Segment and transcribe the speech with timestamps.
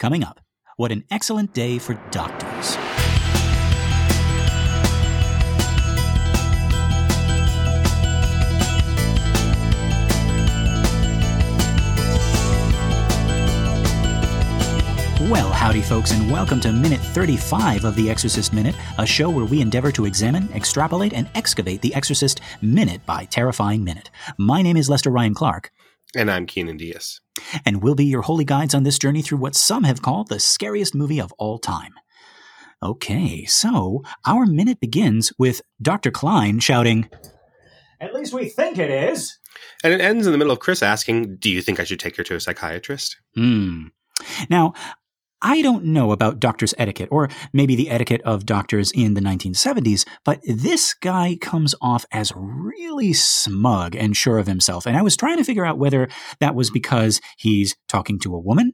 [0.00, 0.40] Coming up,
[0.78, 2.78] what an excellent day for doctors.
[15.28, 19.44] Well, howdy, folks, and welcome to minute 35 of The Exorcist Minute, a show where
[19.44, 24.08] we endeavor to examine, extrapolate, and excavate The Exorcist minute by terrifying minute.
[24.38, 25.70] My name is Lester Ryan Clark.
[26.16, 27.20] And I'm Keenan Diaz.
[27.64, 30.40] And we'll be your holy guides on this journey through what some have called the
[30.40, 31.92] scariest movie of all time.
[32.82, 36.10] Okay, so our minute begins with Dr.
[36.10, 37.08] Klein shouting,
[38.00, 39.38] At least we think it is.
[39.84, 42.16] And it ends in the middle of Chris asking, Do you think I should take
[42.16, 43.16] her to a psychiatrist?
[43.34, 43.88] Hmm.
[44.48, 44.72] Now,
[45.42, 50.06] I don't know about doctor's etiquette, or maybe the etiquette of doctors in the 1970s,
[50.24, 54.86] but this guy comes off as really smug and sure of himself.
[54.86, 56.08] And I was trying to figure out whether
[56.40, 58.72] that was because he's talking to a woman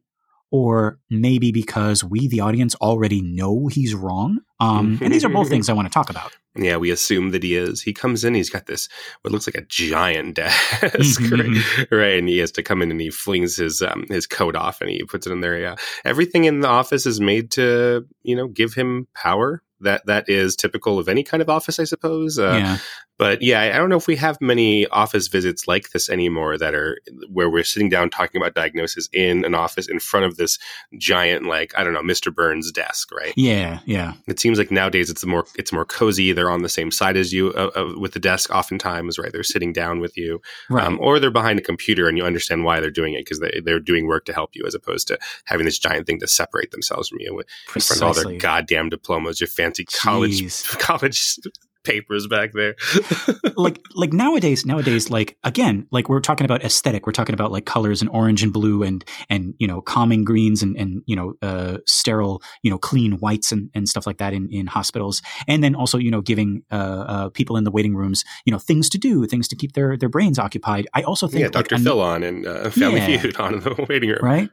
[0.50, 4.40] or maybe because we, the audience, already know he's wrong.
[4.60, 6.32] Um, and these are both things I want to talk about.
[6.58, 7.82] Yeah, we assume that he is.
[7.82, 8.88] He comes in, he's got this
[9.20, 11.90] what looks like a giant desk, right?
[11.90, 12.18] right?
[12.18, 14.88] And he has to come in and he flings his um, his coat off and
[14.88, 15.58] he puts it in there.
[15.58, 20.28] Yeah, everything in the office is made to you know give him power that that
[20.28, 22.38] is typical of any kind of office, I suppose.
[22.38, 22.78] Uh, yeah.
[23.18, 26.74] But yeah, I don't know if we have many office visits like this anymore that
[26.74, 26.98] are
[27.30, 30.58] where we're sitting down talking about diagnosis in an office in front of this
[30.98, 32.34] giant, like I don't know, Mr.
[32.34, 33.32] Burns desk, right?
[33.36, 34.14] Yeah, yeah.
[34.26, 36.32] It seems like nowadays it's more it's more cozy.
[36.32, 39.32] They're on the same side as you uh, uh, with the desk, oftentimes, right?
[39.32, 40.84] They're sitting down with you, right.
[40.84, 43.60] Um, or they're behind a computer, and you understand why they're doing it because they
[43.64, 46.70] they're doing work to help you, as opposed to having this giant thing to separate
[46.70, 47.42] themselves from you
[47.74, 50.78] in front of all their goddamn diplomas, your fancy college Jeez.
[50.78, 51.38] college
[51.86, 52.74] papers back there.
[53.56, 57.64] like like nowadays nowadays like again like we're talking about aesthetic we're talking about like
[57.64, 61.34] colors and orange and blue and and you know calming greens and and you know
[61.42, 65.62] uh, sterile you know clean whites and, and stuff like that in in hospitals and
[65.62, 68.88] then also you know giving uh, uh, people in the waiting rooms you know things
[68.88, 70.86] to do things to keep their their brains occupied.
[70.94, 71.78] I also think yeah Dr.
[71.78, 74.50] Phil on and uh, Family yeah, Feud on in the waiting room right.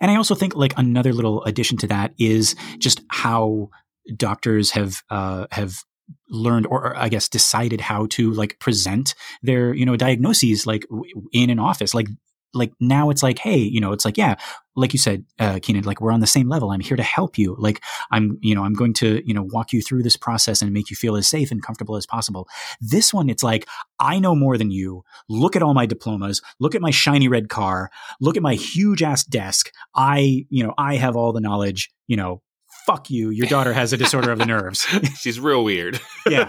[0.00, 3.70] And I also think like another little addition to that is just how
[4.14, 5.82] doctors have uh, have
[6.28, 10.86] learned or, or, I guess decided how to like present their you know diagnoses like
[10.88, 11.94] w- in an office.
[11.94, 12.08] Like
[12.54, 14.34] like now it's like hey you know it's like yeah
[14.76, 16.70] like you said uh, Keenan like we're on the same level.
[16.70, 17.56] I'm here to help you.
[17.58, 20.72] Like I'm you know I'm going to you know walk you through this process and
[20.72, 22.48] make you feel as safe and comfortable as possible.
[22.80, 23.66] This one it's like
[23.98, 25.02] I know more than you.
[25.28, 26.42] Look at all my diplomas.
[26.60, 27.90] Look at my shiny red car.
[28.20, 29.70] Look at my huge ass desk.
[29.94, 32.42] I you know I have all the knowledge you know
[32.86, 34.86] fuck you, your daughter has a disorder of the nerves.
[35.18, 36.00] She's real weird.
[36.30, 36.48] yeah.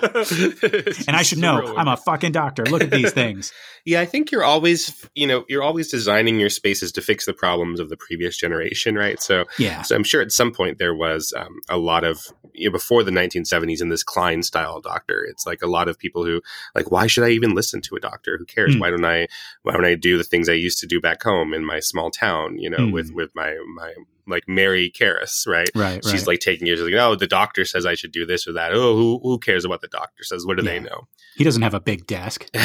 [1.07, 2.63] and I should know, I'm a fucking doctor.
[2.63, 3.51] Look at these things.
[3.85, 7.33] Yeah, I think you're always, you know, you're always designing your spaces to fix the
[7.33, 9.19] problems of the previous generation, right?
[9.19, 9.81] So, yeah.
[9.81, 13.03] So I'm sure at some point there was um, a lot of, you know, before
[13.03, 16.41] the 1970s in this Klein style doctor, it's like a lot of people who,
[16.75, 18.37] like, why should I even listen to a doctor?
[18.37, 18.75] Who cares?
[18.75, 18.81] Mm.
[18.81, 19.27] Why don't I,
[19.63, 22.11] why don't I do the things I used to do back home in my small
[22.11, 22.93] town, you know, mm.
[22.93, 23.93] with, with my, my,
[24.27, 25.69] like Mary Karras, right?
[25.75, 26.03] Right.
[26.03, 26.27] She's right.
[26.27, 28.73] like taking years like, oh, the doctor says I should do this or that.
[28.73, 30.45] Oh, who who cares about the doctor says?
[30.45, 30.71] What do yeah.
[30.71, 31.07] they know?
[31.35, 32.49] He doesn't have a big desk.
[32.55, 32.61] right.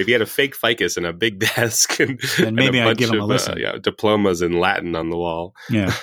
[0.00, 3.10] If he had a fake ficus and a big desk and, then maybe I'd give
[3.10, 3.54] him a uh, listen.
[3.54, 5.54] Uh, yeah, diplomas in Latin on the wall.
[5.70, 5.94] Yeah.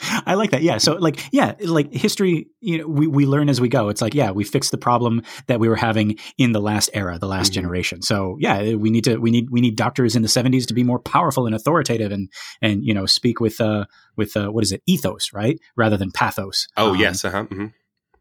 [0.00, 0.62] I like that.
[0.62, 0.78] Yeah.
[0.78, 3.88] So like, yeah, like history, you know, we, we learn as we go.
[3.88, 7.18] It's like, yeah, we fixed the problem that we were having in the last era,
[7.18, 7.62] the last mm-hmm.
[7.62, 8.02] generation.
[8.02, 10.84] So yeah, we need to, we need, we need doctors in the seventies to be
[10.84, 12.30] more powerful and authoritative and,
[12.60, 13.86] and, you know, speak with, uh,
[14.16, 14.82] with, uh, what is it?
[14.86, 15.58] Ethos, right?
[15.76, 16.68] Rather than pathos.
[16.76, 17.24] Oh, um, yes.
[17.24, 17.44] Uh-huh.
[17.44, 17.66] Mm-hmm.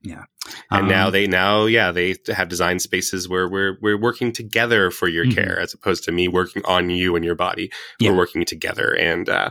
[0.02, 0.26] Yeah.
[0.70, 4.92] And um, now they now yeah they have design spaces where we're we're working together
[4.92, 5.34] for your mm-hmm.
[5.34, 7.72] care as opposed to me working on you and your body.
[8.00, 8.12] Yeah.
[8.12, 9.50] We're working together and uh,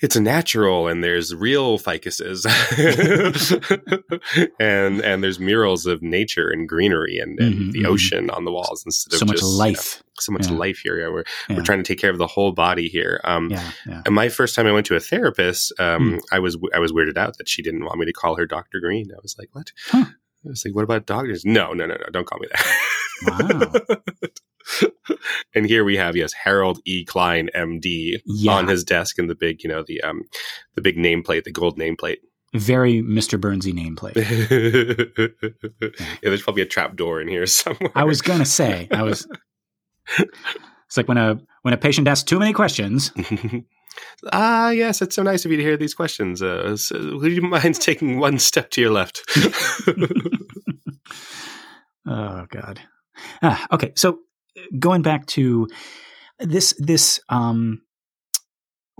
[0.00, 2.46] it's natural and there's real ficuses
[4.58, 7.92] and and there's murals of nature and greenery and, and mm-hmm, the mm-hmm.
[7.92, 10.56] ocean on the walls instead so of much just life you know, so much yeah.
[10.56, 11.56] life here yeah, we're yeah.
[11.56, 14.02] we're trying to take care of the whole body here um yeah, yeah.
[14.06, 16.20] and my first time I went to a therapist um mm.
[16.32, 18.80] I was I was weirded out that she didn't want me to call her Dr.
[18.80, 20.06] Green I was like what huh.
[20.06, 24.26] I was like what about doctors no no no no don't call me that wow
[25.54, 27.04] and here we have yes Harold E.
[27.04, 28.20] Klein, M.D.
[28.24, 28.52] Yeah.
[28.52, 30.22] on his desk in the big, you know, the um,
[30.74, 32.18] the big nameplate, the gold nameplate.
[32.54, 33.40] Very Mr.
[33.40, 34.16] Burnsy nameplate.
[35.80, 36.18] yeah.
[36.22, 37.92] there's probably a trap door in here somewhere.
[37.94, 39.26] I was gonna say, I was.
[40.90, 43.12] It's like when a when a patient asks too many questions.
[44.32, 46.42] ah, yes, it's so nice of you to hear these questions.
[46.42, 49.22] Uh, so would you mind taking one step to your left?
[52.08, 52.80] oh God.
[53.40, 54.18] Ah, okay, so
[54.78, 55.68] going back to
[56.38, 57.82] this this um,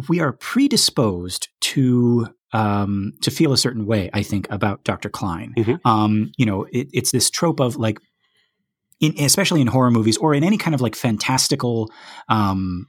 [0.09, 4.11] we are predisposed to um, to feel a certain way.
[4.13, 5.09] I think about Dr.
[5.09, 5.55] Klein.
[5.57, 5.81] Mhm.
[5.85, 7.99] Um, you know, it, it's this trope of like,
[8.99, 11.91] in, especially in horror movies or in any kind of like fantastical
[12.29, 12.87] um,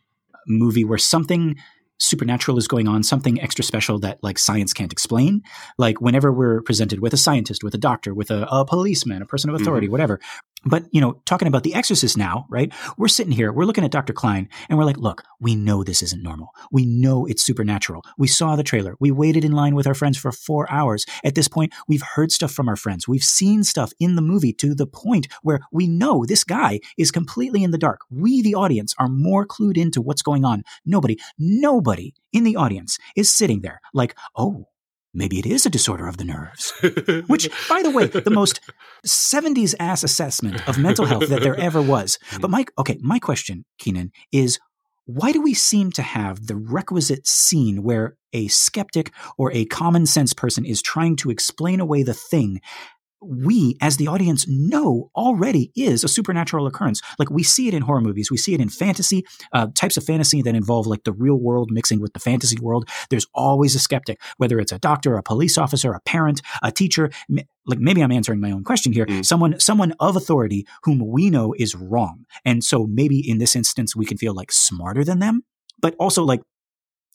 [0.48, 1.56] movie where something
[2.00, 5.44] supernatural is going on, something extra special that like science can't explain.
[5.78, 9.26] Like whenever we're presented with a scientist, with a doctor, with a, a policeman, a
[9.28, 10.20] person of authority, whatever.
[10.64, 12.72] But you know, talking about The Exorcist now, right?
[12.98, 14.14] We're sitting here, we're looking at Dr.
[14.14, 16.50] Klein, and we're like, look, we know this isn't normal.
[16.72, 18.04] We know it's supernatural.
[18.18, 18.96] We saw the trailer.
[19.00, 21.06] We waited in line with our friends for four hours.
[21.24, 23.08] At this point, we've heard stuff from our friends.
[23.08, 27.12] We've seen stuff in the movie to the point where we know this guy is
[27.12, 28.02] completely in the dark.
[28.12, 30.64] We, the audience, are more clued into what's going on.
[30.86, 34.68] Nobody, nobody in the audience is sitting there like, oh,
[35.14, 36.74] maybe it is a disorder of the nerves.
[37.28, 38.60] Which, by the way, the most
[39.06, 42.20] 70s ass assessment of mental health that there ever was.
[42.40, 44.60] But my okay, my question, Keenan, is
[45.06, 50.06] why do we seem to have the requisite scene where a skeptic or a common
[50.06, 52.62] sense person is trying to explain away the thing
[53.22, 57.02] we as the audience know already is a supernatural occurrence.
[57.20, 58.32] Like we see it in horror movies.
[58.32, 61.72] We see it in fantasy uh, types of fantasy that involve like the real world
[61.72, 62.90] mixing with the fantasy world.
[63.10, 67.12] There's always a skeptic whether it's a doctor a police officer a parent a teacher.
[67.30, 69.06] M- like maybe i'm answering my own question here.
[69.06, 69.24] Mm.
[69.24, 72.26] someone someone of authority whom we know is wrong.
[72.44, 75.44] And so maybe in this instance we can feel like smarter than them
[75.82, 76.42] but also like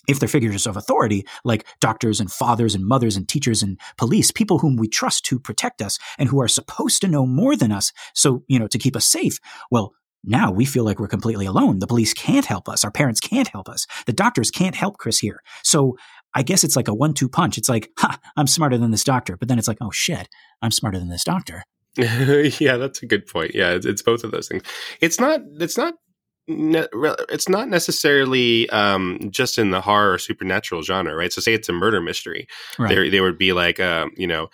[0.08, 4.30] if they're figures of authority, like doctors and fathers and mothers and teachers and police,
[4.30, 7.72] people whom we trust to protect us and who are supposed to know more than
[7.72, 9.38] us, so, you know, to keep us safe,
[9.70, 9.92] well,
[10.24, 11.78] now we feel like we're completely alone.
[11.78, 12.84] The police can't help us.
[12.84, 13.86] Our parents can't help us.
[14.06, 15.40] The doctors can't help Chris here.
[15.62, 15.96] So
[16.34, 17.56] I guess it's like a one two punch.
[17.58, 19.36] It's like, ha, I'm smarter than this doctor.
[19.36, 20.28] But then it's like, oh shit,
[20.60, 21.62] I'm smarter than this doctor.
[21.96, 23.54] yeah, that's a good point.
[23.54, 24.62] Yeah, it's, it's both of those things.
[25.00, 25.40] It's not.
[25.58, 25.94] It's not.
[26.48, 26.86] Ne-
[27.28, 31.32] it's not necessarily um, just in the horror or supernatural genre, right?
[31.32, 32.46] So, say it's a murder mystery,
[32.78, 32.88] Right.
[32.88, 34.48] there there would be like, um, you know,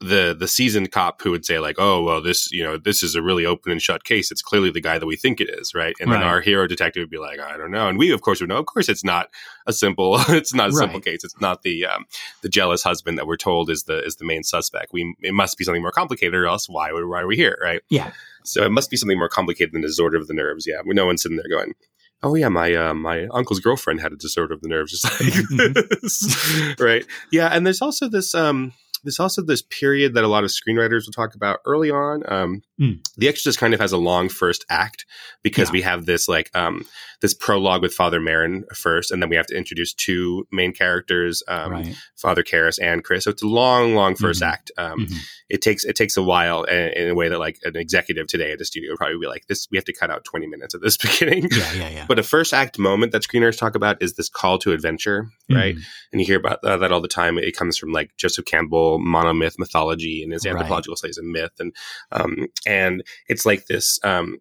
[0.00, 3.14] the the seasoned cop who would say like, oh well, this you know this is
[3.14, 4.30] a really open and shut case.
[4.30, 5.94] It's clearly the guy that we think it is, right?
[6.00, 8.40] And then our hero detective would be like, I don't know, and we of course
[8.40, 8.56] would know.
[8.56, 9.28] Of course, it's not
[9.66, 10.18] a simple.
[10.30, 11.04] It's not a simple Right.
[11.04, 11.22] case.
[11.24, 12.06] It's not the um,
[12.40, 14.92] the jealous husband that we're told is the is the main suspect.
[14.92, 17.58] We it must be something more complicated, or else why would why are we here,
[17.62, 17.82] right?
[17.90, 18.12] Yeah.
[18.42, 20.66] So it must be something more complicated than disorder of the nerves.
[20.66, 21.74] Yeah, no one's sitting there going.
[22.22, 25.84] Oh yeah, my uh, my uncle's girlfriend had a disorder of the nerves, just like
[26.00, 27.04] this, right?
[27.30, 28.72] Yeah, and there's also this um,
[29.04, 32.22] there's also this period that a lot of screenwriters will talk about early on.
[32.30, 32.98] Um, Mm.
[33.18, 35.04] The Exorcist kind of has a long first act
[35.42, 35.72] because Yeah.
[35.72, 36.86] we have this like um,
[37.20, 41.42] this prologue with Father Merrin first, and then we have to introduce two main characters,
[41.48, 41.94] um, right.
[42.16, 43.24] Father Karras and Chris.
[43.24, 44.46] So it's a long, long 1st Mhm.
[44.46, 44.70] act.
[44.78, 45.16] Um, Mhm.
[45.50, 48.52] It takes it takes a while in, in a way that like an executive today
[48.52, 50.74] at a studio would probably be like, this we have to cut out twenty minutes
[50.74, 51.48] of this beginning.
[51.50, 52.04] Yeah, yeah, yeah.
[52.08, 55.74] But a first act moment that screeners talk about is this call to adventure, right?
[55.76, 55.82] Mhm.
[56.12, 57.36] And you hear about uh, that all the time.
[57.38, 60.52] It comes from like Joseph Campbell monomyth mythology and his Right.
[60.52, 61.74] anthropological studies of myth, and
[62.12, 63.98] um, and it's like this.
[64.04, 64.38] Um,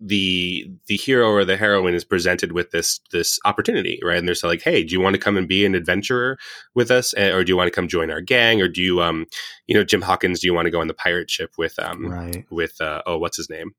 [0.00, 4.18] the the hero or the heroine is presented with this this opportunity, right?
[4.18, 6.36] And they're so like, "Hey, do you want to come and be an adventurer
[6.74, 9.00] with us, Eh, or do you want to come join our gang, or do you,
[9.02, 9.26] um,
[9.66, 12.06] you know, Jim Hawkins, do you want to go on the pirate ship with um
[12.08, 12.44] Right.
[12.50, 13.72] with uh, oh, what's his name?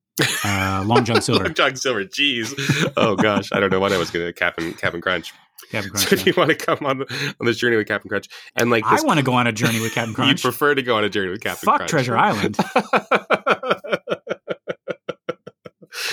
[0.45, 1.43] Uh, Long John Silver.
[1.43, 2.05] Long John Silver.
[2.05, 2.53] Jeez.
[2.95, 5.33] Oh gosh, I don't know what I was going to Captain Captain Crunch.
[5.71, 6.07] Captain Crunch.
[6.09, 8.29] So do you want to come on the, on this journey with Captain Crunch?
[8.55, 10.43] And like I want to go on a journey with Captain Crunch.
[10.43, 11.91] you prefer to go on a journey with Captain Fuck Crunch.
[11.91, 12.57] Treasure Island.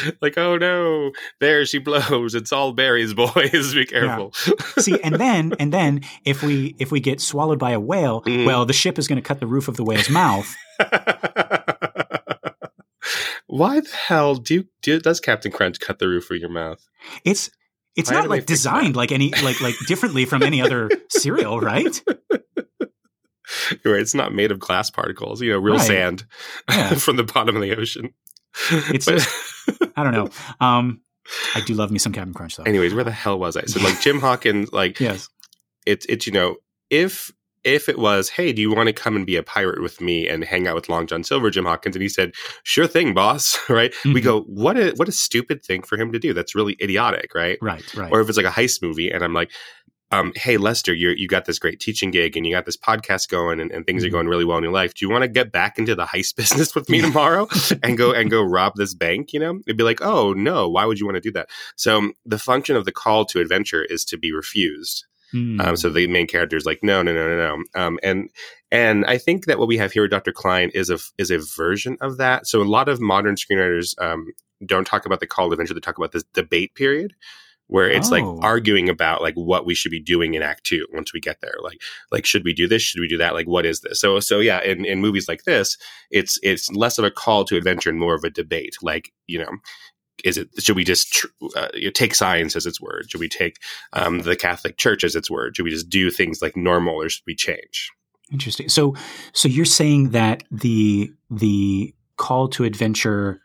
[0.22, 2.34] like, oh no, there she blows.
[2.34, 3.74] It's all berries, boys.
[3.74, 4.32] Be careful.
[4.78, 8.46] See, and then and then if we if we get swallowed by a whale, Mm.
[8.46, 10.54] well, the ship is going to cut the roof of the whale's mouth.
[13.46, 16.88] Why the hell do, do does Captain Crunch cut the roof of your mouth?
[17.24, 17.50] It's
[17.96, 22.00] it's Why not like designed like any like like differently from any other cereal, right?
[23.84, 25.42] Right, it's not made of glass particles.
[25.42, 25.86] You know, real Right.
[25.86, 26.24] sand
[26.70, 26.94] Yeah.
[26.94, 28.14] from the bottom of the ocean.
[28.70, 29.28] It's But- just
[29.96, 30.28] I don't know.
[30.60, 31.00] Um,
[31.54, 32.64] I do love me some Captain Crunch though.
[32.64, 33.64] anyways, where the hell was I?
[33.66, 35.28] So like Jim Hawkins, like Yes.
[35.86, 36.56] it's it's you know
[36.90, 37.30] if
[37.64, 40.26] if it was hey do you want to come and be a pirate with me
[40.28, 42.32] and hang out with long john silver jim hawkins and he said
[42.64, 44.24] sure thing boss right we Mhm.
[44.24, 47.58] go what a what a stupid thing for him to do that's really idiotic right
[47.62, 47.84] Right.
[47.94, 48.10] Right.
[48.10, 49.52] or if it's like a heist movie and i'm like
[50.12, 53.28] um, hey lester you you got this great teaching gig and you got this podcast
[53.28, 54.12] going and, and things are Mhm.
[54.12, 56.36] going really well in your life do you want to get back into the heist
[56.36, 57.48] business with me tomorrow
[57.82, 60.84] and go and go rob this bank you know it'd be like oh no why
[60.84, 63.82] would you want to do that so um, the function of the call to adventure
[63.84, 65.58] is to be refused Hmm.
[65.62, 67.64] um, so the main character is like, no, no, no, no, no.
[67.82, 68.28] Um, and
[68.70, 70.30] and I think that what we have here with Dr.
[70.30, 72.46] Klein is a is a version of that.
[72.46, 74.26] So a lot of modern screenwriters um,
[74.66, 77.14] don't talk about the call to adventure; they talk about this debate period
[77.72, 78.16] where it's oh.
[78.16, 81.40] like arguing about like what we should be doing in act two once we get
[81.40, 82.82] there like like should we do this?
[82.82, 83.32] Should we do that?
[83.32, 83.98] Like what is this?
[83.98, 85.78] So so yeah in, in movies like this
[86.10, 89.38] it's it's less of a call to adventure and more of a debate like you
[89.38, 89.50] know
[90.22, 91.26] is it should we just tr-
[91.56, 93.06] uh, take science as its word?
[93.08, 93.56] Should we take
[93.94, 95.56] um, the catholic church as its word?
[95.56, 97.90] Should we just do things like normal or should we change?
[98.30, 98.68] Interesting.
[98.68, 98.94] So
[99.32, 103.40] so you're saying that the the call to adventure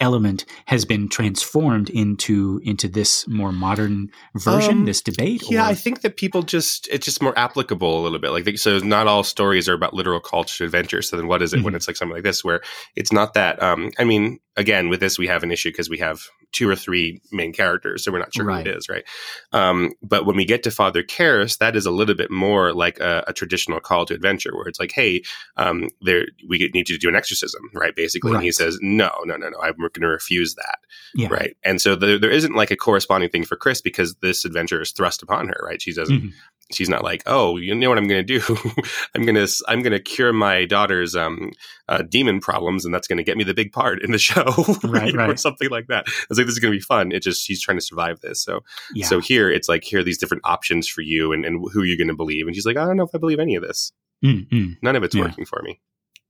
[0.00, 5.42] element has been transformed into into this more modern version, um, this debate?
[5.48, 5.70] Yeah, or?
[5.70, 8.30] I think that people just it's just more applicable a little bit.
[8.30, 11.02] Like so, not all stories are about literal call to adventure.
[11.02, 11.64] So then, what is it mm-hmm.
[11.66, 12.60] when it's like something like this, where
[12.94, 13.62] it's not that?
[13.62, 16.20] Um, I mean, again, with this, we have an issue because we have
[16.52, 18.66] two or three main characters, so we're not sure right.
[18.66, 19.04] who it is, right?
[19.52, 22.98] Um, but when we get to Father Karras, that is a little bit more like
[23.00, 25.22] a, a traditional call to adventure, where it's like, hey,
[25.56, 27.94] um, there we need you to do an exorcism, right?
[27.94, 28.38] Basically, right.
[28.38, 30.78] and he says, no, no, no, no, I'm going to refuse that,
[31.14, 31.28] yeah.
[31.28, 31.56] right?
[31.62, 34.92] And so the, there isn't like a corresponding thing for Chris because this adventure is
[34.92, 35.80] thrust upon her, right?
[35.80, 36.16] She doesn't.
[36.16, 36.28] Mm-hmm
[36.72, 38.56] she's not like, oh, you know what I'm going to do?
[39.14, 41.52] I'm going to I'm going to cure my daughter's um,
[41.88, 44.44] uh, demon problems, and that's going to get me the big part in the show,
[44.84, 45.30] right, right.
[45.30, 46.06] or something like that.
[46.28, 47.12] It's like this is going to be fun.
[47.12, 48.42] It just she's trying to survive this.
[48.42, 48.60] So
[48.94, 49.06] yeah.
[49.06, 51.98] so here it's like here are these different options for you, and, and who you're
[51.98, 52.46] going to believe.
[52.46, 53.92] And she's like, I don't know if I believe any of this.
[54.24, 54.72] Mm-hmm.
[54.82, 55.22] None of it's yeah.
[55.22, 55.80] working for me.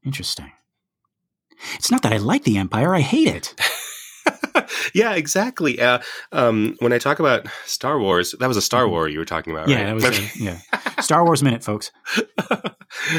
[0.05, 0.53] Interesting.
[1.75, 3.55] It's not that I like the Empire; I hate it.
[4.95, 5.81] yeah, exactly.
[5.81, 6.01] Uh,
[6.33, 8.93] um, when I talk about Star Wars, that was a Star mm-hmm.
[8.93, 9.87] War you were talking about, yeah, right?
[9.87, 10.61] that was a, yeah.
[11.01, 11.93] Star Wars minute, folks.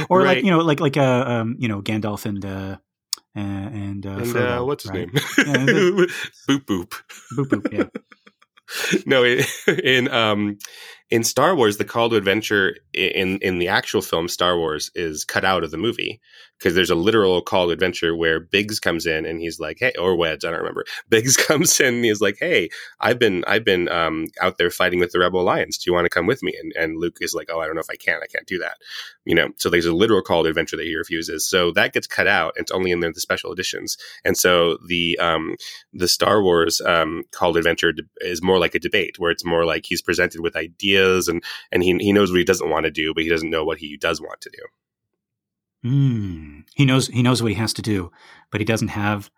[0.09, 0.37] or right.
[0.37, 2.77] like you know, like like uh, um, you know, Gandalf and uh,
[3.39, 5.07] and uh, and Frodo, uh, what's his right?
[5.07, 5.09] name?
[6.47, 6.93] boop boop
[7.33, 7.73] boop boop.
[7.73, 8.99] Yeah.
[9.05, 9.23] no,
[9.83, 10.57] in um,
[11.09, 15.23] in Star Wars, the call to adventure in in the actual film Star Wars is
[15.23, 16.19] cut out of the movie
[16.57, 20.15] because there's a literal call adventure where Biggs comes in and he's like, "Hey," or
[20.15, 20.85] Wedge, I don't remember.
[21.09, 24.99] Biggs comes in and he's like, "Hey, I've been I've been um, out there fighting
[24.99, 25.77] with the Rebel Alliance.
[25.77, 27.75] Do you want to come with me?" And and Luke is like, "Oh, I don't
[27.75, 28.19] know if I can.
[28.23, 28.77] I can't do that."
[29.25, 31.47] You know, so there's a literal call adventure that he refuses.
[31.47, 32.53] So that gets cut out.
[32.55, 35.55] It's only in the, the special editions, and so the um,
[35.93, 39.85] the Star Wars um, call adventure is more like a debate where it's more like
[39.85, 43.13] he's presented with ideas and and he he knows what he doesn't want to do,
[43.13, 44.63] but he doesn't know what he does want to do.
[45.85, 46.63] Mm.
[46.75, 48.11] He knows he knows what he has to do,
[48.51, 49.29] but he doesn't have.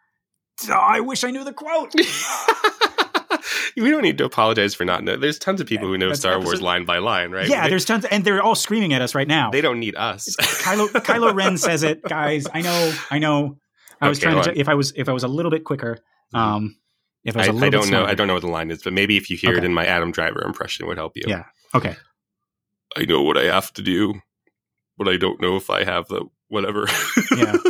[0.70, 1.94] Oh, I wish I knew the quote.
[3.78, 5.20] we don't need to apologize for not knowing.
[5.20, 6.46] There's tons of people who know That's Star episode.
[6.46, 7.48] Wars line by line, right?
[7.48, 9.52] Yeah, they, there's tons, and they're all screaming at us right now.
[9.52, 10.36] They don't need us.
[10.38, 12.48] Kylo Kylo Ren says it, guys.
[12.54, 13.58] I know, I know.
[14.02, 14.60] I was okay, trying to.
[14.60, 16.00] If I was, if I was a little bit quicker,
[16.34, 16.38] mm-hmm.
[16.38, 16.76] um,
[17.24, 18.06] if I was I, a little, I don't know.
[18.06, 19.60] I don't know what the line is, but maybe if you hear okay.
[19.60, 21.24] it in my Adam Driver impression, would help you.
[21.28, 21.46] Yeah.
[21.76, 21.96] Okay.
[22.98, 24.16] I know what I have to do,
[25.00, 26.86] but I don't know if I have the whatever.
[27.36, 27.56] yeah.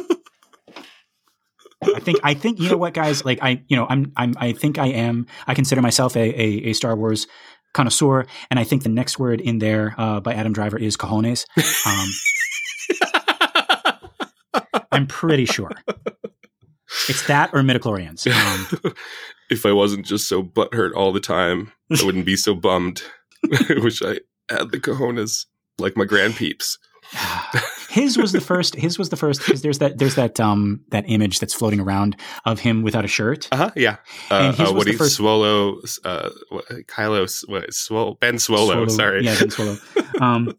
[1.95, 4.51] I think I think you know what guys like I you know I'm I'm I
[4.51, 7.25] think I am I consider myself a a, a Star Wars
[7.73, 11.45] connoisseur and I think the next word in there uh, by Adam Driver is cojones.
[11.85, 12.09] Um,
[14.91, 15.71] I'm pretty sure
[17.07, 18.27] it's that or midichlorians.
[18.85, 18.93] Um,
[19.49, 23.01] if I wasn't just so butthurt all the time, I wouldn't be so bummed.
[23.51, 25.45] I wish I had the cojones
[25.79, 26.77] like my grand peeps.
[27.89, 28.75] his was the first.
[28.75, 32.15] His was the first because there's that there's that um that image that's floating around
[32.45, 33.47] of him without a shirt.
[33.51, 33.71] Uh huh.
[33.75, 33.97] Yeah.
[34.29, 35.15] Uh, uh, what he first...
[35.15, 36.29] Swallow, uh,
[36.87, 38.87] Kylo, what, Swole, Ben Swolo, Swallow.
[38.87, 39.23] Sorry.
[39.23, 40.21] Yeah, Ben Swolo.
[40.21, 40.53] um,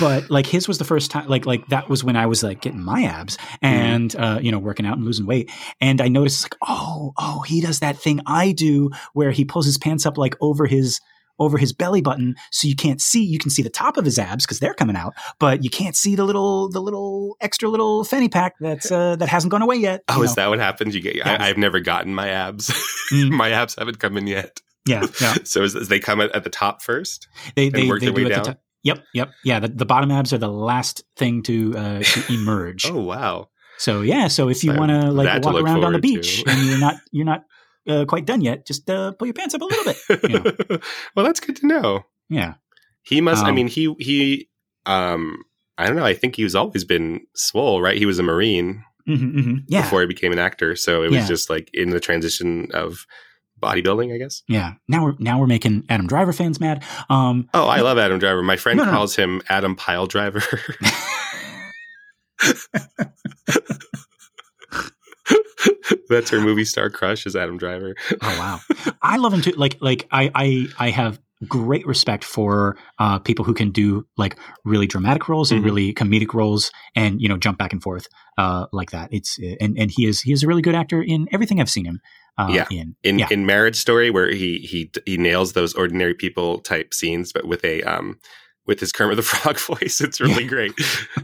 [0.00, 2.60] but like his was the first time like like that was when i was like
[2.60, 3.66] getting my abs mm-hmm.
[3.66, 4.36] and mm.
[4.36, 7.60] uh, you know working out and losing weight and i noticed like oh oh he
[7.60, 11.00] does that thing i do where he pulls his pants up like over his
[11.38, 14.18] over his belly button so you can't see you can see the top of his
[14.18, 18.04] abs because they're coming out but you can't see the little the little extra little
[18.04, 20.94] fanny pack that's uh, that hasn't gone away yet oh is that what happens?
[20.94, 22.70] You get I, have never gotten my abs.
[23.12, 23.30] Mm.
[23.36, 24.60] my abs haven't come in yet.
[24.86, 25.36] Yeah, yeah.
[25.44, 28.14] so is, is they come at, at, the top first they they, work they their
[28.14, 28.44] way down?
[28.44, 29.30] the yep yep.
[29.44, 32.86] Yeah the, the bottom abs are the last thing to, uh, to emerge.
[32.86, 33.48] Oh wow.
[33.78, 36.78] So yeah so if you want to like walk around on the beach and you're
[36.78, 37.44] not you're not
[37.88, 39.96] uh, quite done yet, just uh, pull your pants up a little bit.
[40.30, 40.78] You know?
[41.14, 42.04] well, that's good to know.
[42.28, 42.54] Yeah,
[43.02, 43.42] he must.
[43.42, 44.48] Um, I mean, he he.
[44.86, 45.44] Um,
[45.76, 46.04] I don't know.
[46.04, 47.96] I think he's always been swole, right?
[47.96, 49.54] He was a marine mm-hmm, mm-hmm.
[49.66, 49.82] Yeah.
[49.82, 51.26] before he became an actor, so it was yeah.
[51.26, 53.06] just like in the transition of
[53.60, 54.42] bodybuilding, I guess.
[54.46, 54.74] Yeah.
[54.88, 56.84] Now we're now we're making Adam Driver fans mad.
[57.08, 58.42] Um, oh, I love Adam Driver.
[58.42, 59.24] My friend no, no, calls no.
[59.24, 60.42] him Adam Pile Driver.
[66.08, 67.94] That's her movie star crush is Adam Driver.
[68.22, 69.52] oh wow, I love him too.
[69.52, 74.38] Like like I I I have great respect for uh, people who can do like
[74.64, 75.66] really dramatic roles and mm-hmm.
[75.66, 78.06] really comedic roles and you know jump back and forth
[78.38, 79.08] uh, like that.
[79.12, 81.84] It's and and he is he is a really good actor in everything I've seen
[81.84, 82.00] him.
[82.38, 82.66] uh, yeah.
[82.70, 82.96] in.
[83.02, 83.28] In yeah.
[83.30, 87.64] in Marriage Story, where he he he nails those ordinary people type scenes, but with
[87.64, 88.18] a um
[88.66, 90.72] with his Kermit the Frog voice, it's really great.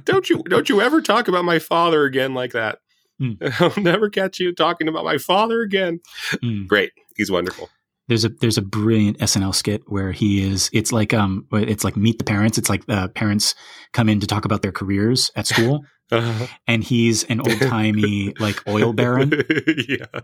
[0.04, 2.78] don't you don't you ever talk about my father again like that?
[3.20, 3.60] Mm.
[3.60, 6.00] I'll never catch you talking about my father again.
[6.42, 6.66] Mm.
[6.66, 7.68] Great, he's wonderful.
[8.08, 10.68] There's a there's a brilliant SNL skit where he is.
[10.72, 12.58] It's like um, it's like Meet the Parents.
[12.58, 13.54] It's like uh, parents
[13.92, 18.34] come in to talk about their careers at school, Uh, and he's an old timey
[18.40, 19.30] like oil baron.
[19.88, 20.22] yeah,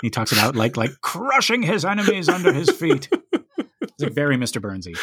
[0.00, 3.10] He talks about like like crushing his enemies under his feet.
[3.82, 4.62] It's like very Mr.
[4.62, 4.96] Burnsy.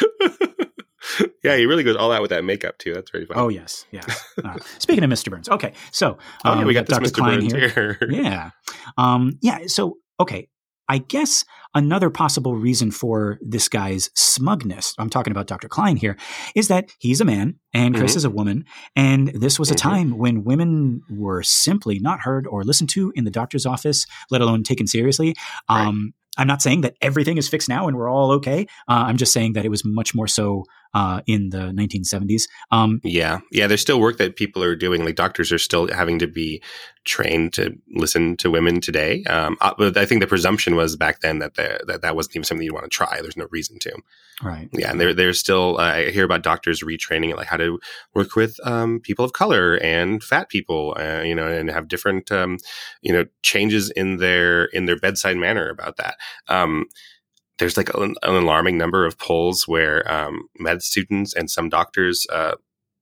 [1.44, 2.94] yeah, he really goes all out with that makeup too.
[2.94, 3.40] That's very funny.
[3.40, 4.24] Oh yes, yes.
[4.44, 5.30] Uh, speaking of Mr.
[5.30, 7.10] Burns, okay, so Oh, um, yeah, we got this Dr.
[7.10, 7.14] Mr.
[7.14, 7.68] Klein Burns here.
[7.68, 7.98] here.
[8.10, 8.50] yeah,
[8.98, 9.60] um, yeah.
[9.66, 10.48] So okay,
[10.88, 11.44] I guess
[11.74, 15.66] another possible reason for this guy's smugness, I'm talking about Dr.
[15.68, 16.16] Klein here,
[16.54, 18.16] is that he's a man and Chris Mhm.
[18.16, 18.64] is a woman.
[18.94, 19.78] And this was a Mhm.
[19.78, 24.40] time when women were simply not heard or listened to in the doctor's office, let
[24.40, 25.34] alone taken seriously.
[25.68, 25.86] Right.
[25.86, 28.66] Um, I'm not saying that everything is fixed now and we're all okay.
[28.88, 32.48] Uh, I'm just saying that it was much more so uh, in the 1970s.
[32.70, 33.66] Um, Yeah, yeah.
[33.66, 35.04] There's still work that people are doing.
[35.04, 36.62] Like doctors are still having to be
[37.04, 39.22] trained to listen to women today.
[39.24, 42.36] Um, uh, but I think the presumption was back then that the, that that wasn't
[42.36, 43.20] even something you'd want to try.
[43.20, 43.92] There's no reason to.
[44.42, 44.68] right.
[44.72, 47.78] Yeah, and there there's still uh, I hear about doctors retraining like how to
[48.14, 52.32] work with um, people of color and fat people, uh, you know, and have different
[52.32, 52.58] um,
[53.02, 56.16] you know changes in their in their bedside manner about that.
[56.48, 56.86] Um,
[57.58, 62.26] there's like an, an alarming number of polls where um, med students and some doctors
[62.32, 62.54] uh,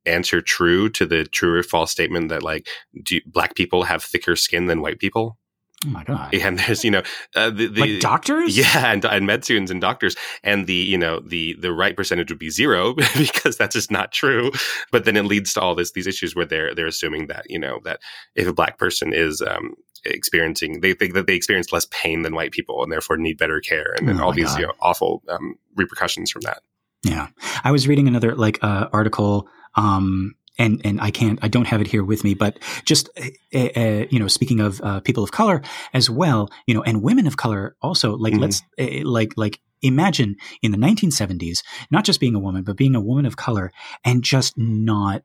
[0.07, 2.69] answer true to the true or false statement that like
[3.03, 5.39] do black people have thicker skin than white people.
[5.85, 6.33] Oh my God.
[6.35, 7.03] And there's you know
[7.35, 8.57] uh, the, the like doctors?
[8.57, 12.31] yeah, and, and med students and doctors, and the you know the the right percentage
[12.31, 14.53] would be zero because that's just not true.
[14.91, 17.59] But then it leads to all this these issues where they're they're assuming that you
[17.59, 18.01] know that
[18.35, 22.35] if a black person is um, experiencing they think that they experience less pain than
[22.35, 25.23] white people and therefore need better care, and then Oh all these you know awful
[25.29, 26.63] um, repercussions from that.
[27.05, 27.29] Yeah,
[27.65, 31.81] I was reading another like uh, article, um, and and I can't, I don't have
[31.81, 35.33] it here with me, but just uh, uh, you know, speaking of uh, people of
[35.33, 35.63] color
[35.95, 38.17] as well, you know, and women of color also.
[38.17, 38.41] Like, Mhm.
[38.41, 42.95] let's uh, like like imagine in the 1970s, not just being a woman, but being
[42.95, 43.73] a woman of color,
[44.05, 45.23] and just not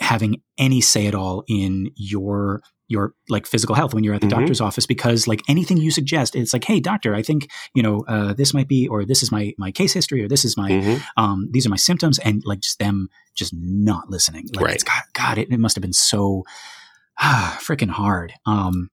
[0.00, 4.26] having any say at all in your your like physical health when you're at the
[4.26, 4.30] Mhm.
[4.38, 8.04] doctor's office because like anything you suggest it's like hey doctor i think you know
[8.08, 10.70] uh, this might be or this is my my case history or this is my
[10.70, 11.00] Mhm.
[11.16, 14.74] um, these are my symptoms and like just them just not listening like Right.
[14.74, 16.42] it's god, god it, it must have been so
[17.18, 18.90] ah, freaking hard um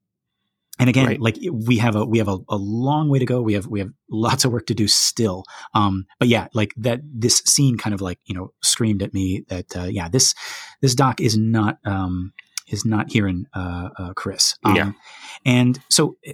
[0.79, 1.19] and again Right.
[1.19, 3.79] like we have a we have a, a long way to go we have we
[3.79, 7.95] have lots of work to do still um but yeah like that this scene kind
[7.95, 10.35] of like you know screamed at me that uh, yeah this
[10.81, 12.31] this doc is not um
[12.67, 14.91] is not hearing uh, uh chris um, Yeah.
[15.45, 16.33] and so uh,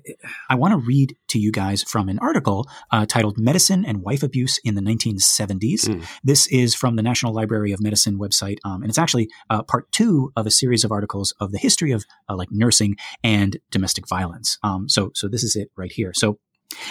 [0.49, 4.23] I want to read to you guys from an article uh, titled Medicine and Wife
[4.23, 5.87] Abuse in the 1970s.
[5.87, 6.05] Mm.
[6.23, 8.57] This is from the National Library of Medicine website.
[8.63, 11.91] Um, and it's actually uh, part two of a series of articles of the history
[11.91, 14.57] of uh, like nursing and domestic violence.
[14.63, 16.11] Um, so, so this is it right here.
[16.13, 16.39] So,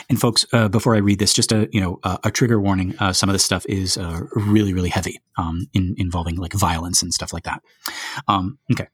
[0.09, 2.95] and folks, uh, before I read this, just a you know a, a trigger warning.
[3.01, 7.03] Uh, some of this stuff is uh, really really heavy, um, in involving like violence
[7.03, 7.63] and stuff like that.
[8.29, 8.87] Um, okay,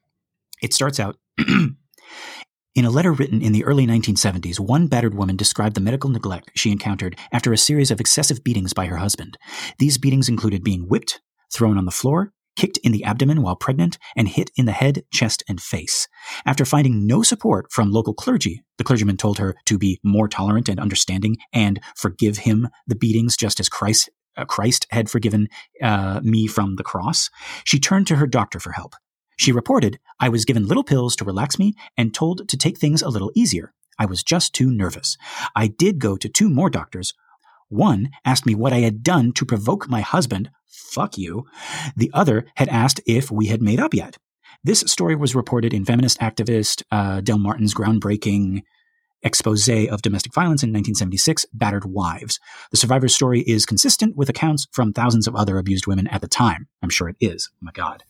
[0.62, 1.16] it starts out.
[2.74, 6.52] In a letter written in the early 1970s, one battered woman described the medical neglect
[6.54, 9.36] she encountered after a series of excessive beatings by her husband.
[9.78, 11.20] These beatings included being whipped,
[11.52, 15.02] thrown on the floor, kicked in the abdomen while pregnant, and hit in the head,
[15.12, 16.06] chest, and face.
[16.46, 20.68] After finding no support from local clergy, the clergyman told her to be more tolerant
[20.68, 25.48] and understanding and forgive him the beatings just as Christ, uh, Christ had forgiven
[25.82, 27.28] uh, me from the cross.
[27.64, 28.94] She turned to her doctor for help.
[29.38, 33.02] She reported, I was given little pills to relax me and told to take things
[33.02, 33.72] a little easier.
[33.96, 35.16] I was just too nervous.
[35.54, 37.14] I did go to two more doctors.
[37.68, 40.50] One asked me what I had done to provoke my husband.
[40.66, 41.46] Fuck you.
[41.96, 44.16] The other had asked if we had made up yet.
[44.64, 48.62] This story was reported in feminist activist uh, Del Martin's groundbreaking
[49.22, 52.40] expose of domestic violence in 1976, Battered Wives.
[52.70, 56.28] The survivor's story is consistent with accounts from thousands of other abused women at the
[56.28, 56.66] time.
[56.82, 57.50] I'm sure it is.
[57.54, 58.02] Oh my God.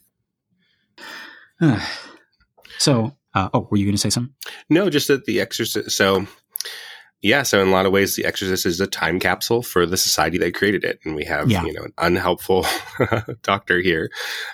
[2.78, 4.34] so, uh, oh, were you going to say something?
[4.68, 5.90] No, just that the Exorcist.
[5.96, 6.26] So,
[7.20, 9.96] yeah, so in a lot of ways, the Exorcist is a time capsule for the
[9.96, 11.64] society that created it, and we have Yeah.
[11.64, 12.66] you know an unhelpful
[13.42, 14.11] doctor here.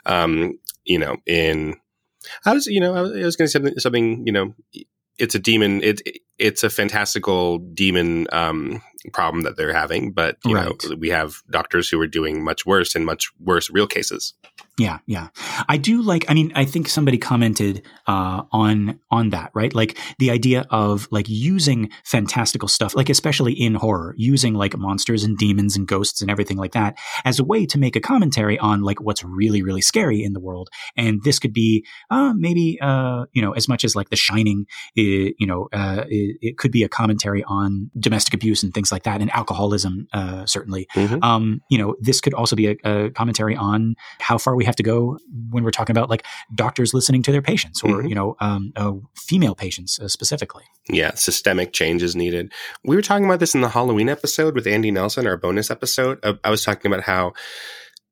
[0.07, 1.75] Um, you know, in
[2.47, 4.27] I was you know I was, was going to say something, something.
[4.27, 4.55] You know,
[5.19, 5.83] it's a demon.
[5.83, 6.01] It
[6.39, 10.65] it's a fantastical demon um, problem that they're having, but you Right.
[10.67, 14.33] know we have doctors who are doing much worse in much worse real cases.
[14.77, 15.29] Yeah, yeah.
[15.69, 16.25] I do like.
[16.29, 19.73] I mean, I think somebody commented uh, on on that, right?
[19.73, 25.23] Like the idea of like using fantastical stuff, like especially in horror, using like monsters
[25.23, 28.59] and demons and ghosts and everything like that as a way to make a commentary
[28.59, 30.71] on like what's really really scary in the world.
[30.97, 34.67] And this could be uh, maybe uh, you know as much as like The Shining,
[34.97, 38.91] it, you know, uh, it, it, could be a commentary on domestic abuse and things
[38.91, 40.89] like that, and alcoholism uh, certainly.
[40.97, 41.23] Mm-hmm.
[41.23, 44.67] Um, you know, this could also be a, a commentary on how far we we
[44.67, 45.19] have to go
[45.51, 46.25] when we're talking about like
[46.55, 48.07] doctors listening to their patients or mm-hmm.
[48.07, 50.65] you know um, uh, female patients uh, specifically.
[50.89, 52.51] Yeah systemic change is needed.
[52.83, 56.19] We were talking about this in the halloween episode with andy nelson our bonus episode.
[56.43, 57.33] I was talking about how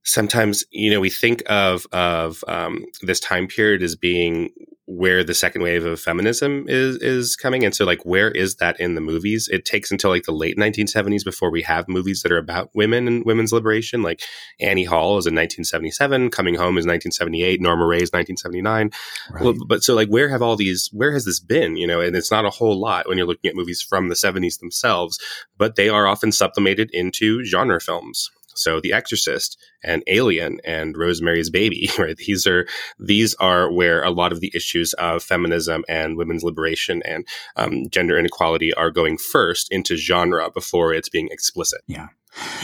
[0.05, 4.51] sometimes you know we think of of um, this time period as being
[4.97, 7.65] where the second wave of feminism is is coming.
[7.65, 9.49] And so like where is that in the movies?
[9.51, 13.09] It takes until like the late 1970s before we have movies that are about women
[13.09, 14.03] and women's liberation.
[14.03, 14.21] Like
[14.61, 18.91] annie hall is in 1977 coming home is 1978 norma rae is 1979
[19.31, 19.43] right.
[19.43, 22.01] well, but so like where have all these where has this been you know?
[22.01, 25.19] And it's not a whole lot when you're looking at movies from the 70s themselves
[25.57, 31.51] but they are often supplemented into genre films so The Exorcist and Alien and Rosemary's
[31.51, 32.17] Baby, right?
[32.17, 32.67] These are
[32.99, 37.89] these are where a lot of the issues of feminism and women's liberation and um,
[37.91, 41.83] gender inequality are going first into genre before it's being explicit.
[41.87, 42.09] Yeah.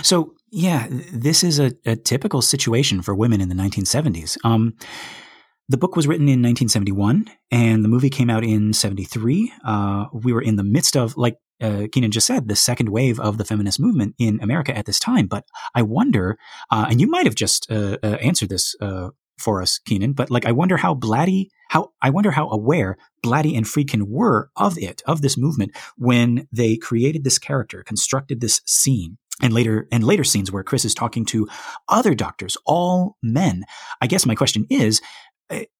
[0.02, 4.38] So yeah, this is a, a typical situation for women in the 1970s.
[4.44, 4.74] Um,
[5.68, 9.52] the book was written in 1971 and the movie came out in 73.
[9.64, 13.18] Uh, we were in the midst of, like uh, Keenan just said, the second wave
[13.20, 15.26] of the feminist movement in America at this time.
[15.26, 15.44] But
[15.74, 16.38] I wonder,
[16.70, 20.30] uh, and you might have just uh, uh answered this uh, for us, Keenan, but
[20.30, 24.76] like I wonder how Blatty, how I wonder how aware Blatty and Friedkin were of
[24.78, 29.18] it, of this movement, when they created this character, constructed this scene.
[29.40, 31.46] And later, and later scenes where Chris is talking to
[31.88, 33.62] other doctors, all men.
[34.00, 35.00] I guess my question is,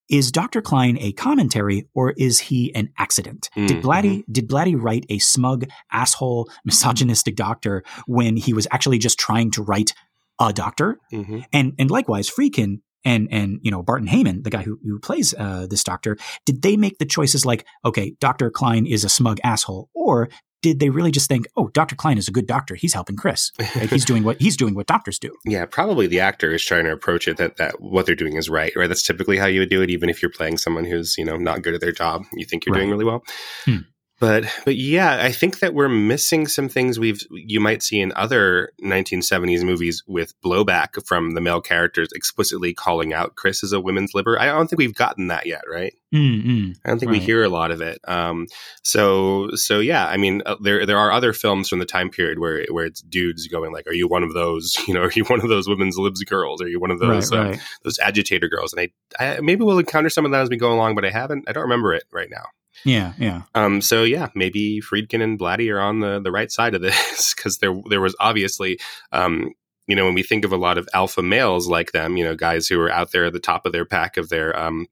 [0.08, 0.62] is Dr.
[0.62, 3.50] Klein a commentary or is he an accident?
[3.56, 3.66] Mm-hmm.
[3.66, 9.18] Did Blatty did Blatty write a smug, asshole, misogynistic doctor when he was actually just
[9.18, 9.92] trying to write
[10.40, 10.98] a doctor?
[11.12, 11.40] Mm-hmm.
[11.52, 15.34] And and likewise, Friedkin and and you know Barton Heyman, the guy who who plays
[15.34, 19.38] uh, this doctor, did they make the choices like, okay, Doctor Klein is a smug
[19.44, 20.28] asshole, or
[20.62, 21.94] did they really just think, oh, Dr.
[21.94, 22.74] Klein is a good doctor.
[22.74, 23.52] He's helping Chris.
[23.90, 25.34] He's doing what he's doing what doctors do.
[25.44, 28.48] Yeah, probably the actor is trying to approach it that that what they're doing is
[28.48, 28.72] right.
[28.74, 28.88] Right.
[28.88, 31.36] That's typically how you would do it, even if you're playing someone who's you know
[31.36, 32.24] not good at their job.
[32.32, 32.80] You think you're right.
[32.80, 33.24] doing really well.
[33.64, 33.78] Hmm
[34.18, 38.12] but but yeah i think that we're missing some things we've you might see in
[38.16, 43.80] other 1970s movies with blowback from the male characters explicitly calling out chris as a
[43.80, 46.72] women's liber i don't think we've gotten that yet right mm-hmm.
[46.84, 47.20] i don't think right.
[47.20, 48.46] we hear a lot of it um,
[48.82, 52.38] so so yeah i mean uh, there there are other films from the time period
[52.38, 55.24] where where it's dudes going like are you one of those you know are you
[55.24, 57.60] one of those women's libs girls are you one of those right, uh, right.
[57.84, 60.72] those agitator girls and I, I maybe we'll encounter some of that as we go
[60.72, 62.46] along but i haven't i don't remember it right now
[62.84, 63.42] yeah, yeah.
[63.54, 67.34] Um, so yeah, maybe Friedkin and Blatty are on the the right side of this
[67.36, 68.78] because there there was obviously,
[69.12, 69.52] um,
[69.86, 72.34] you know, when we think of a lot of alpha males like them, you know,
[72.34, 74.86] guys who are out there at the top of their pack of their um,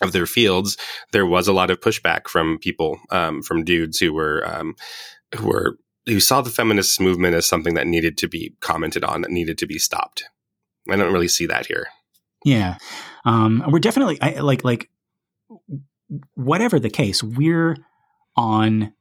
[0.00, 0.76] of their fields,
[1.12, 4.74] there was a lot of pushback from people, um, from dudes who were um,
[5.36, 9.20] who were who saw the feminist movement as something that needed to be commented on,
[9.20, 10.24] that needed to be stopped.
[10.88, 11.88] I don't really see that here.
[12.44, 12.78] Yeah,
[13.24, 14.90] um, we're definitely I, like like
[16.34, 17.76] whatever the case, we're
[18.36, 18.92] on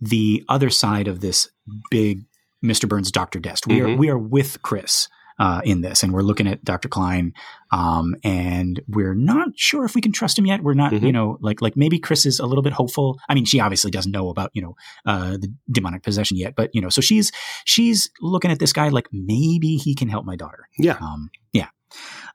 [0.00, 1.48] the other side of this
[1.90, 2.24] big
[2.64, 2.88] Mr.
[2.88, 3.38] Burns Dr.
[3.38, 3.66] Dest.
[3.66, 3.92] We mm-hmm.
[3.92, 6.88] are we are with Chris uh, in this, and we're looking at Dr.
[6.88, 7.32] Klein,
[7.70, 10.62] um, and we're not sure if we can trust him yet.
[10.62, 11.06] We're not, mm-hmm.
[11.06, 13.18] you know, like like maybe Chris is a little bit hopeful.
[13.28, 14.74] I mean, she obviously doesn't know about you know
[15.06, 17.30] uh, the demonic possession yet, but you know, so she's
[17.64, 20.68] she's looking at this guy like maybe he can help my daughter.
[20.78, 21.68] Yeah, um, yeah.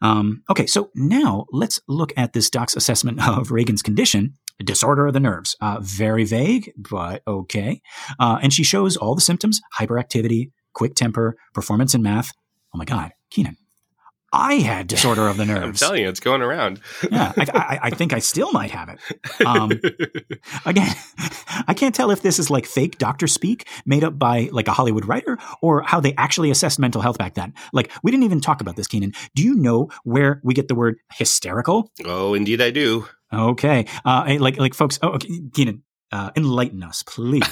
[0.01, 4.37] Um, okay, so now let's look at this doc's assessment of Regan's condition.
[4.63, 5.55] Disorder of the nerves.
[5.61, 7.81] Uh, very vague, but okay.
[8.19, 12.31] Uh, and she shows all the symptoms hyperactivity, quick temper, performance in math.
[12.73, 13.57] Oh my God, Keenan,
[14.33, 15.81] I had disorder of the nerves.
[15.81, 16.81] I'm telling you, it's going around.
[17.09, 19.45] yeah, I, I, I, think I still might have it.
[19.45, 19.71] Um,
[20.65, 20.93] again,
[21.67, 24.73] I can't tell if this is like fake doctor speak made up by like a
[24.73, 27.53] Hollywood writer or how they actually assessed mental health back then.
[27.71, 29.13] Like, we didn't even talk about this, Keenan.
[29.35, 31.91] Do you know where we get the word hysterical?
[32.03, 33.07] Oh, indeed, I do.
[33.31, 34.99] Okay, uh, like like folks.
[35.01, 35.81] Oh, okay, Keenan,
[36.13, 37.43] uh, enlighten us, please.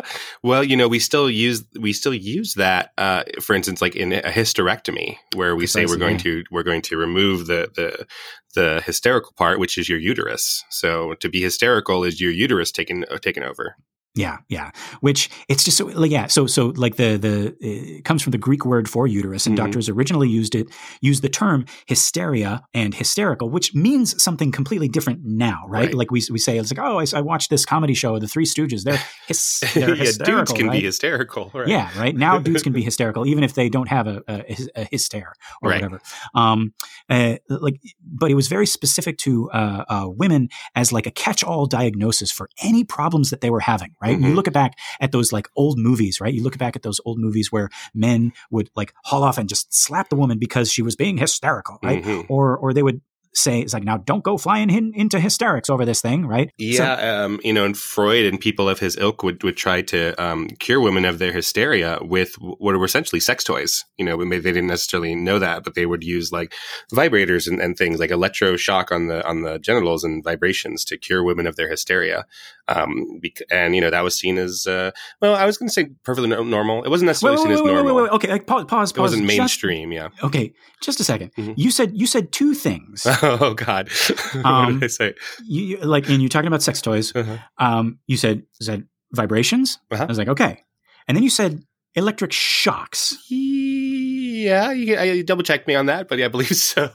[0.42, 4.12] well, you know, we still use we still use that, uh, for instance, like in
[4.12, 8.06] a hysterectomy, where we say we're going to we're going to remove the the
[8.54, 10.62] the hysterical part, which is your uterus.
[10.68, 13.76] So to be hysterical is your uterus taken uh, taken over.
[14.16, 14.72] Yeah, yeah.
[15.00, 16.26] Which it's just so like yeah.
[16.26, 19.58] So so like the the it comes from the Greek word for uterus, and Mhm.
[19.62, 20.66] doctors originally used it
[21.00, 25.86] used the term hysteria and hysterical, which means something completely different now, right?
[25.86, 25.94] Right.
[25.94, 28.46] Like we we say it's like oh I, I watched this comedy show, The Three
[28.46, 28.82] Stooges.
[28.82, 28.94] They're,
[29.28, 30.80] hys- they're yeah, hysterical, dudes can right?
[30.80, 31.50] be hysterical.
[31.54, 31.68] Right?
[31.68, 32.16] Yeah, right.
[32.16, 35.22] Now dudes can be hysterical even if they don't have a, a, a hyster
[35.62, 35.82] or Right.
[35.82, 36.00] whatever.
[36.34, 36.74] Um,
[37.08, 41.66] uh, like, but it was very specific to uh, uh, women as like a catch-all
[41.66, 43.94] diagnosis for any problems that they were having.
[44.02, 44.18] Right.
[44.18, 44.34] You Mhm.
[44.34, 46.32] look back at those like old movies, right?
[46.32, 49.74] You look back at those old movies where men would like haul off and just
[49.74, 52.02] slap the woman because she was being hysterical, right?
[52.02, 52.26] Mhm.
[52.28, 53.00] Or or they would
[53.34, 56.48] say it's like now don't go flying in, into hysterics over this thing, right?
[56.58, 59.82] So- Yeah, um, you know, and Freud and people of his ilk would, would try
[59.82, 63.84] to um, cure women of their hysteria with what were essentially sex toys.
[63.98, 66.52] You know, maybe they didn't necessarily know that, but they would use like
[66.92, 71.22] vibrators and, and things like electroshock on the on the genitals and vibrations to cure
[71.22, 72.24] women of their hysteria.
[72.68, 74.90] Um, bec- and you know that was seen as uh,
[75.20, 75.34] well.
[75.34, 76.84] I was going to say perfectly no- normal.
[76.84, 77.94] It wasn't necessarily wait, seen wait, as wait, wait, normal.
[77.96, 78.12] wait, wait.
[78.12, 79.28] Okay, like, pause, pause, It wasn't pause.
[79.30, 79.92] Just- mainstream.
[79.92, 80.08] Yeah.
[80.22, 81.54] okay, just a 2nd Mhm.
[81.56, 83.06] You said you said two things.
[83.40, 83.88] oh God.
[84.32, 85.14] what Um, did I say?
[85.44, 87.38] you, you like and you're talking about sex toys Uh-huh.
[87.58, 90.04] um you said said vibrations Uh-huh.
[90.04, 90.62] i was like okay
[91.08, 91.62] and then you said
[91.96, 96.88] electric shocks Yeah, you, you double checked me on that, but yeah, I believe so.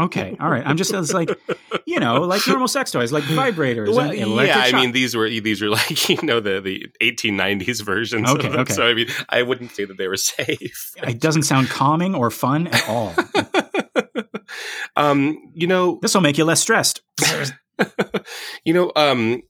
[0.00, 1.30] okay all right i'm just it's like
[1.84, 4.92] you know like normal sex toys like vibrators Well, and electric yeah, I shock- mean
[4.92, 8.30] these were these were like you know the the 1890s versions.
[8.30, 8.60] Okay, of them.
[8.62, 8.72] okay.
[8.72, 10.92] So I mean, I wouldn't say that they were safe.
[11.02, 13.12] it doesn't sound calming or fun at all
[14.96, 17.02] um, you know, this will make you less stressed
[18.64, 19.42] you know, um,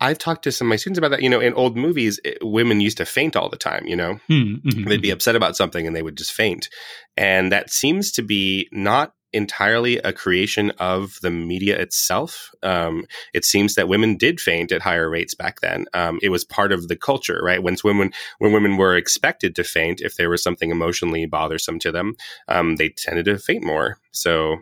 [0.00, 1.22] I've talked to some of my students about that.
[1.22, 3.86] You know, in old movies, it, women used to faint all the time.
[3.86, 6.68] You know, Hmm, mhm, they'd be upset about something and they would just faint,
[7.16, 12.50] and that seems to be not entirely a creation of the media itself.
[12.62, 15.86] Um, it seems that women did faint at higher rates back then.
[15.92, 17.62] Um, it was part of the culture, right?
[17.62, 21.92] When women when women were expected to faint if there was something emotionally bothersome to
[21.92, 22.14] them,
[22.48, 23.98] um, they tended to faint more.
[24.12, 24.58] So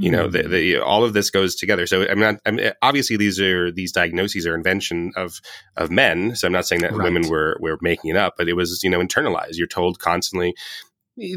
[0.00, 0.50] you know, the, Hmm.
[0.50, 1.86] the, all of this goes together.
[1.86, 2.36] So I'm not.
[2.46, 5.40] I'm, obviously, these are these diagnoses are invention of
[5.76, 6.34] of men.
[6.36, 7.04] So I'm not saying that Right.
[7.04, 9.56] women were were making it up, but it was you know internalized.
[9.56, 10.54] You're told constantly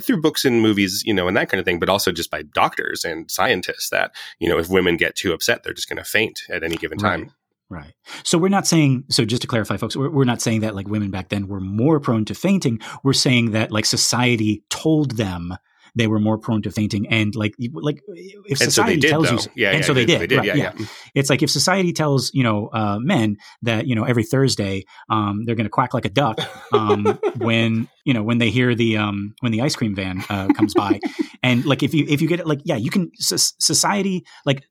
[0.01, 2.41] through books and movies, you know, and that kind of thing, but also just by
[2.41, 6.03] doctors and scientists that you know if women get too upset, they're just going to
[6.03, 7.21] faint at any given time.
[7.21, 7.31] Right.
[7.69, 7.93] Right.
[8.23, 10.87] So we're not saying, so just to clarify, folks, we're, we're not saying that like
[10.87, 12.79] women back then were more prone to fainting.
[13.03, 15.53] We're saying that like society told them
[15.97, 17.07] they were more prone to fainting.
[17.09, 18.01] And like, like
[18.45, 19.33] if so society tells though.
[19.35, 20.37] you, yeah, and yeah, so they did, They did.
[20.37, 20.85] right, yeah, yeah.
[21.15, 25.45] It's like if society tells, you know, uh, men that, you know, every Thursday, um,
[25.45, 26.39] they're going to quack like a duck,
[26.71, 27.05] um,
[27.37, 30.73] when, you know, when they hear the, um, when the ice cream van, uh, comes
[30.73, 30.99] by.
[31.43, 34.63] and like, if you, if you get it, like, yeah, you can, society, like,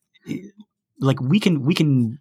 [1.01, 2.19] like we can, we can,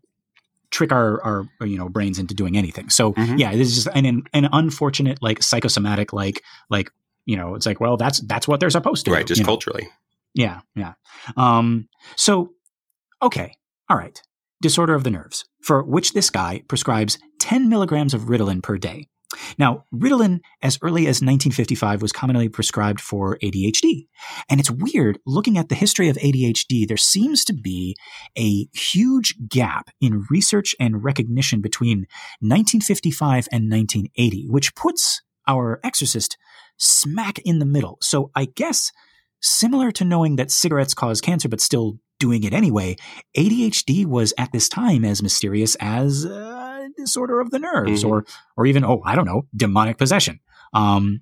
[0.72, 2.90] trick our, our you know brains into doing anything.
[2.90, 3.40] So Mhm.
[3.40, 6.92] yeah, this is just an an unfortunate like psychosomatic like like
[7.26, 9.16] you know it's like well that's that's what they're supposed to do.
[9.16, 9.50] Right, do, just you know?
[9.50, 9.90] culturally.
[10.34, 10.94] Yeah, yeah.
[11.38, 12.52] Um, so
[13.22, 13.56] okay,
[13.90, 14.22] all right.
[14.62, 19.08] Disorder of the nerves for which this guy prescribes 10 milligrams of Ritalin per day.
[19.58, 24.08] Now, Ritalin, as early as 1955, was commonly prescribed for ADHD.
[24.50, 27.96] And it's weird looking at the history of ADHD, there seems to be
[28.38, 32.08] a huge gap in research and recognition between
[32.40, 36.38] 1955 and 1980, which puts our exorcist
[36.78, 37.98] smack in the middle.
[38.02, 38.92] So I guess
[39.42, 42.96] similar to knowing that cigarettes cause cancer, but still doing it anyway,
[43.38, 48.10] ADHD was at this time as mysterious as uh, disorder of the nerves, Mhm.
[48.10, 48.26] or
[48.58, 50.40] or even oh, I don't know, demonic possession.
[50.74, 51.22] Um,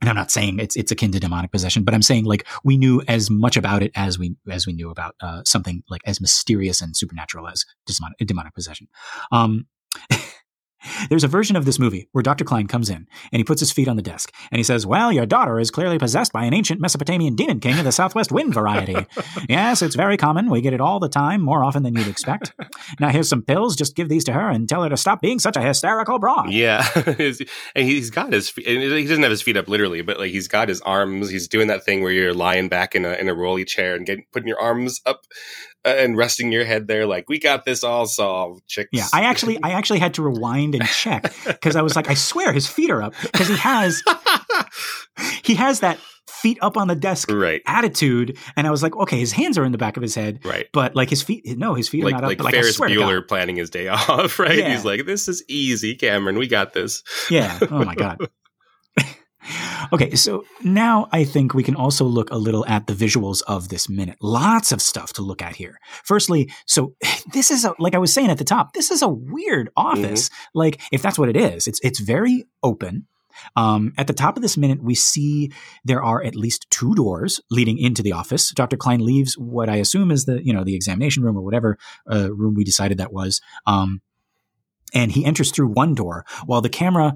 [0.00, 2.76] and I'm not saying it's it's akin to demonic possession, but I'm saying like we
[2.76, 6.20] knew as much about it as we as we knew about uh, something like as
[6.20, 8.86] mysterious and supernatural as demonic, demonic possession.
[9.32, 9.66] Um,
[11.08, 12.44] There's a version of this movie where Dr.
[12.44, 15.12] Klein comes in and he puts his feet on the desk and he says, Well,
[15.12, 18.54] your daughter is clearly possessed by an ancient Mesopotamian demon king of the Southwest wind
[18.54, 18.96] variety.
[19.48, 20.50] yes, it's very common.
[20.50, 22.52] We get it all the time, more often than you'd expect.
[23.00, 23.76] Now, here's some pills.
[23.76, 26.50] Just give these to her and tell her to stop being such a hysterical broad.
[26.50, 28.48] Yeah, and he's got his.
[28.50, 31.28] fe- and He doesn't have his feet up literally, but like he's got his arms.
[31.30, 34.06] He's doing that thing where you're lying back in a in a rolly chair and
[34.06, 35.22] getting putting your arms up
[35.88, 38.90] Uh, and resting your head there, like we got this all solved, chicks.
[38.92, 42.14] Yeah, I actually, I actually had to rewind and check because I was like, I
[42.14, 44.02] swear his feet are up because he has,
[45.42, 45.98] he has that
[46.28, 49.64] feet up on the desk right, attitude, and I was like, okay, his hands are
[49.64, 50.66] in the back of his head, right.
[50.72, 52.44] but like his feet, no, his feet Like are not like up.
[52.44, 54.58] Like I Ferris Bueller planning his day off, right?
[54.58, 54.74] Yeah.
[54.74, 56.38] He's like, "This is easy, Cameron.
[56.38, 57.58] We got this." Yeah.
[57.70, 58.18] Oh my god.
[59.92, 63.68] Okay, so now I think we can also look a little at the visuals of
[63.68, 64.18] this minute.
[64.20, 65.78] Lots of stuff to look at here.
[66.04, 66.94] Firstly, so
[67.32, 70.28] this is a, like I was saying at the top, this is a weird office.
[70.28, 70.58] Mm-hmm.
[70.58, 73.06] Like if that's what it is, it's it's very open.
[73.56, 75.52] Um, at the top of this minute, we see
[75.84, 78.50] there are at least two doors leading into the office.
[78.50, 78.76] Dr.
[78.76, 81.78] Klein leaves what I assume is the you know the examination room or whatever
[82.10, 84.02] uh, room we decided that was, um,
[84.94, 87.14] and he enters through one door while the camera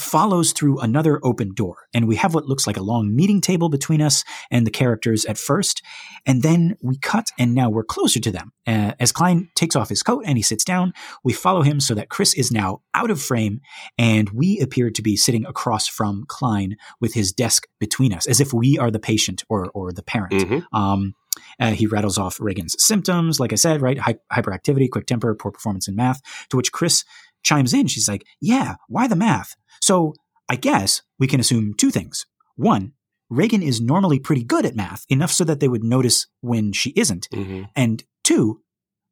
[0.00, 1.88] follows through another open door.
[1.94, 5.24] And we have what looks like a long meeting table between us and the characters
[5.24, 5.82] at first.
[6.26, 8.52] And then we cut, and now we're closer to them.
[8.66, 10.92] Uh, as Klein takes off his coat and he sits down,
[11.24, 13.60] we follow him so that Chris is now out of frame,
[13.96, 18.40] and we appear to be sitting across from Klein with his desk between us, as
[18.40, 20.32] if we are the patient or, or the parent.
[20.32, 20.76] Mm-hmm.
[20.76, 21.14] Um,
[21.60, 23.98] uh, he rattles off Regan's symptoms, like I said, right?
[23.98, 27.04] Hy- hyperactivity, quick temper, poor performance in math, to which Chris
[27.42, 27.86] chimes in.
[27.86, 29.56] She's like, Yeah, why the math?
[29.80, 30.14] So
[30.48, 32.26] I guess we can assume two things.
[32.56, 32.92] One,
[33.30, 36.90] Regan is normally pretty good at math, enough so that they would notice when she
[36.96, 37.28] isn't.
[37.30, 37.64] Mm-hmm.
[37.76, 38.62] And two,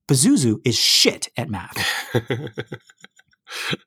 [0.09, 1.77] Pazuzu is shit at math.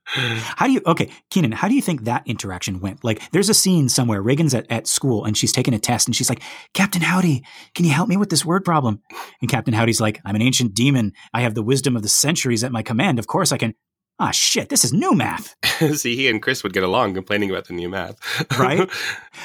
[0.06, 3.54] how do you okay keenan how do you think that interaction went like there's a
[3.54, 6.42] scene somewhere regan's at, at school and she's taking a test and she's like
[6.74, 7.44] captain howdy
[7.76, 9.02] can you help me with this word problem
[9.42, 12.64] and captain howdy's like i'm an ancient demon i have the wisdom of the centuries
[12.64, 13.74] at my command of course i can
[14.20, 15.56] ah, shit, this is new math.
[15.96, 18.20] See, he and Chris would get along complaining about the new math.
[18.60, 18.90] right?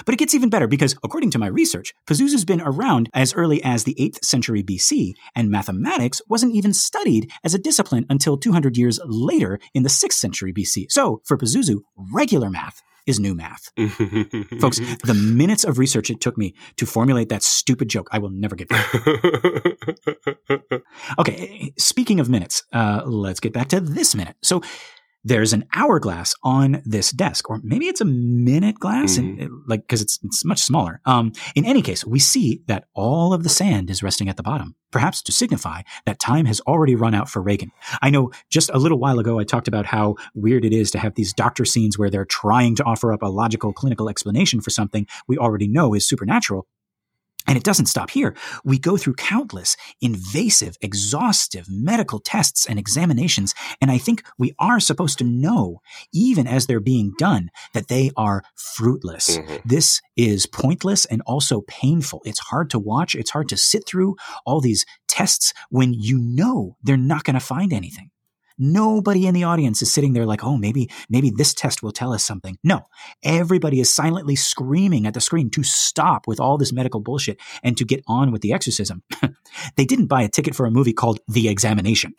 [0.05, 3.63] But it gets even better because, according to my research, Pazuzu's been around as early
[3.63, 8.77] as the 8th century BC, and mathematics wasn't even studied as a discipline until 200
[8.77, 10.87] years later in the 6th century BC.
[10.91, 11.81] So, for Pazuzu,
[12.13, 13.71] regular math is new math.
[14.61, 18.31] Folks, the minutes of research it took me to formulate that stupid joke, I will
[18.31, 18.95] never get back.
[21.19, 24.37] okay, speaking of minutes, uh, let's get back to this minute.
[24.43, 24.63] So
[25.25, 29.41] there's an hourglass on this desk, or maybe it's a minute glass, mm-hmm.
[29.41, 31.01] and, like because it's it's much smaller.
[31.07, 34.43] Um, in any case, we see that all of the sand is resting at the
[34.43, 37.73] bottom, perhaps to signify that time has already run out for Regan.
[38.03, 40.99] I know just a little while ago I talked about how weird it is to
[40.99, 44.71] have these doctor scenes where they're trying to offer up a logical clinical explanation for
[44.71, 46.67] something we already know is supernatural.
[47.47, 48.35] And it doesn't stop here.
[48.65, 53.55] We go through countless invasive, exhaustive medical tests and examinations.
[53.81, 55.81] And I think we are supposed to know,
[56.13, 59.39] even as they're being done, that they are fruitless.
[59.39, 59.57] Mm-hmm.
[59.65, 62.23] This is pointless and also painful.
[62.25, 63.15] It's hard to watch.
[63.15, 67.41] It's hard to sit through all these tests when you know they're not going to
[67.41, 68.11] find anything.
[68.59, 72.13] Nobody in the audience is sitting there like, oh, maybe, maybe this test will tell
[72.13, 72.57] us something.
[72.63, 72.87] No,
[73.23, 77.77] everybody is silently screaming at the screen to stop with all this medical bullshit and
[77.77, 79.03] to get on with the exorcism.
[79.77, 82.15] they didn't buy a ticket for a movie called The Examination.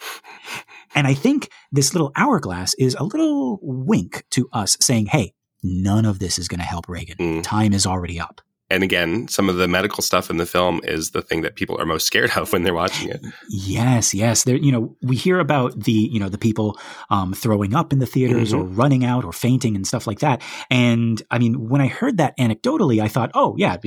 [0.93, 6.05] And I think this little hourglass is a little wink to us saying, hey, none
[6.05, 7.17] of this is going to help Regan.
[7.17, 7.43] Mm.
[7.43, 11.11] Time is already up and again, some of the medical stuff in the film is
[11.11, 13.21] the thing that people are most scared of when they're watching it.
[13.49, 14.43] Yes, yes.
[14.43, 17.99] There, you know, we hear about the, you know, the people um, throwing up in
[17.99, 18.61] the theaters mm-hmm.
[18.61, 20.41] or running out or fainting and stuff like that.
[20.71, 23.77] And I mean, when I heard that anecdotally, I thought, oh yeah,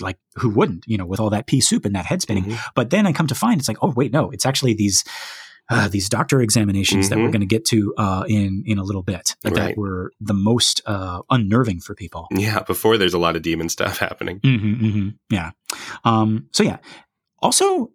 [0.00, 2.44] like who wouldn't, you know, with all that pea soup and that head spinning.
[2.44, 2.70] Mm-hmm.
[2.74, 5.04] But then I come to find it's like, oh wait, no, it's actually these
[5.68, 7.10] uh, these doctor examinations mm-hmm.
[7.10, 7.32] that we're mm-hmm.
[7.32, 9.54] going to get to uh, in in a little bit right.
[9.54, 12.26] that were the most uh, unnerving for people.
[12.30, 14.40] Yeah, before there's a lot of demon stuff happening.
[14.40, 15.08] Mm-hmm, mm-hmm.
[15.30, 15.50] Yeah.
[16.04, 16.78] Um, so yeah.
[17.40, 17.92] Also,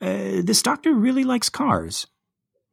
[0.00, 2.06] uh, this doctor really likes cars.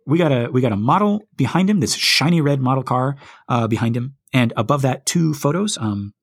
[0.06, 3.18] We got a we got a model behind him, this shiny red model car
[3.50, 5.78] uh, behind him, and above that, two photos.
[5.78, 6.14] Um,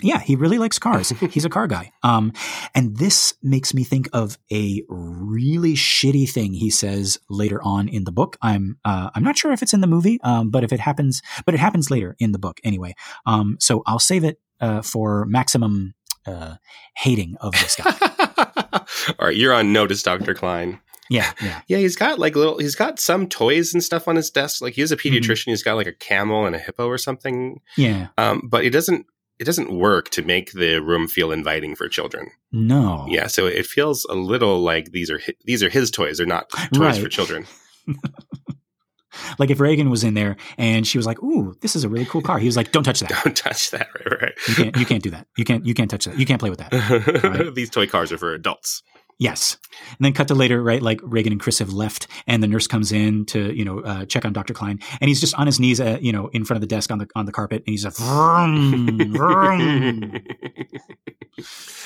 [0.00, 1.10] yeah, he really likes cars.
[1.30, 1.92] He's a car guy.
[2.02, 2.32] Um,
[2.74, 8.04] and this makes me think of a really shitty thing he says later on in
[8.04, 8.36] the book.
[8.40, 11.22] I'm uh, I'm not sure if it's in the movie, um, but if it happens,
[11.44, 12.94] but it happens later in the book anyway.
[13.26, 15.94] Um, so I'll save it uh, for maximum
[16.26, 16.56] uh,
[16.96, 17.94] hating of this guy.
[19.18, 20.80] All right, you're on notice, Doctor Klein.
[21.10, 21.78] Yeah, yeah, yeah.
[21.78, 22.58] He's got like little.
[22.58, 24.60] He's got some toys and stuff on his desk.
[24.62, 25.16] Like he's a mm-hmm.
[25.16, 25.42] pediatrician.
[25.42, 25.50] Mm-hmm.
[25.50, 27.60] He's got like a camel and a hippo or something.
[27.76, 28.08] Yeah.
[28.18, 29.06] Um, but he doesn't
[29.38, 32.30] it doesn't work to make the room feel inviting for children.
[32.50, 33.06] No.
[33.08, 36.18] Yeah, so it feels a little like these are his, these are his toys.
[36.18, 37.02] They're not toys right.
[37.02, 37.46] for children.
[39.38, 42.04] like if Regan was in there and she was like, "Ooh, this is a really
[42.04, 43.10] cool car," he was like, "Don't touch that.
[43.24, 43.88] Don't touch that.
[43.94, 44.34] Right, right.
[44.48, 44.76] You can't.
[44.76, 45.26] You can't do that.
[45.36, 45.66] You can't.
[45.66, 46.18] You can't touch that.
[46.18, 46.72] You can't play with that.
[47.22, 47.54] Right?
[47.54, 48.82] These toy cars are for adults."
[49.18, 49.56] Yes.
[49.90, 50.80] And then cut to later, right?
[50.80, 54.04] Like Regan and Chris have left and the nurse comes in to, you know, uh,
[54.04, 54.54] check on Dr.
[54.54, 56.92] Klein and he's just on his knees, uh, you know, in front of the desk
[56.92, 60.14] on the, on the carpet and he's like, vroom, vroom.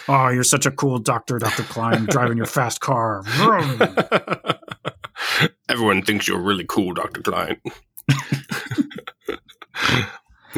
[0.09, 1.63] oh, you're such a cool doctor, Dr.
[1.63, 3.23] Klein, driving your fast car.
[3.23, 3.81] Vroom.
[5.71, 7.23] Everyone thinks you're really cool, Dr.
[7.23, 7.57] Klein.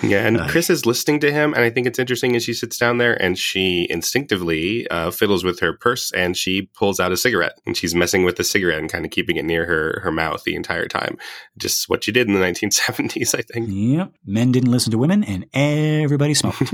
[0.02, 2.34] Yeah, and uh, Chris is listening to him, and I think it's interesting.
[2.36, 6.62] as she sits down there and she instinctively uh, fiddles with her purse, and she
[6.62, 9.44] pulls out a cigarette, and she's messing with the cigarette and kind of keeping it
[9.44, 11.16] near her her mouth the entire time.
[11.56, 13.68] Just what she did in the 1970s, I think.
[13.70, 16.62] Yep, men didn't listen to women, and everybody smoked.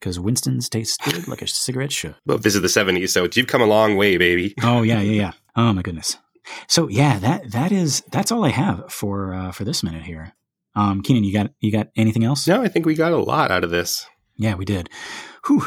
[0.00, 2.14] because Winston's taste good like a cigarette should.
[2.26, 4.54] Well, this is the 70s, so you've come a long way, baby.
[4.62, 5.32] oh, yeah, yeah, yeah.
[5.56, 6.16] Oh, my goodness.
[6.68, 10.32] So, yeah, that that is that's all I have for uh, for this minute here.
[10.74, 12.46] Um, Keenan, you got you got anything else?
[12.46, 14.06] No, I think we got a lot out of this.
[14.36, 14.88] Yeah, we did.
[15.46, 15.66] Whew.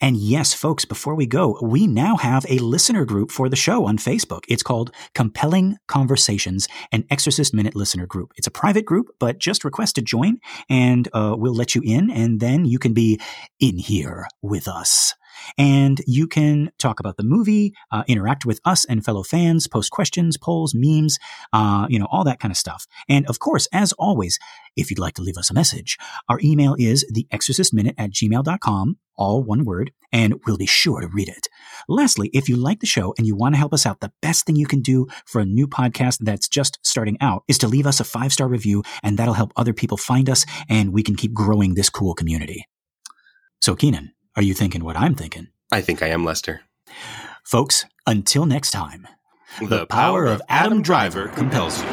[0.00, 3.86] And yes, folks, before we go, we now have a listener group for the show
[3.86, 4.44] on Facebook.
[4.48, 8.32] It's called Compelling Conversations, an Exorcist Minute listener group.
[8.36, 10.38] It's a private group, but just request to join
[10.68, 13.20] and uh, we'll let you in, and then you can be
[13.58, 15.14] in here with us.
[15.58, 19.90] And you can talk about the movie, uh, interact with us and fellow fans, post
[19.90, 21.18] questions, polls, memes,
[21.52, 22.86] uh, you know, all that kind of stuff.
[23.08, 24.38] And of course, as always,
[24.76, 29.42] if you'd like to leave us a message, our email is theexorcistminute at gmail.com, all
[29.42, 31.48] one word, and we'll be sure to read it.
[31.88, 34.46] Lastly, if you like the show and you want to help us out, the best
[34.46, 37.86] thing you can do for a new podcast that's just starting out is to leave
[37.86, 41.16] us a five star review, and that'll help other people find us, and we can
[41.16, 42.66] keep growing this cool community.
[43.60, 45.48] So, Keenan, are you thinking what I'm thinking?
[45.70, 46.62] I think I am, Lester.
[47.44, 49.06] Folks, until next time,
[49.60, 51.88] the, the power, power of Adam Driver compels you.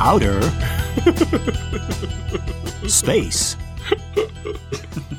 [0.00, 0.40] Outer
[2.88, 3.56] space.